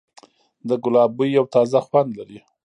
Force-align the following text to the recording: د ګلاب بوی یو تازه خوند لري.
د 0.67 0.69
ګلاب 0.83 1.11
بوی 1.17 1.29
یو 1.37 1.45
تازه 1.53 1.79
خوند 1.85 2.09
لري. 2.19 2.39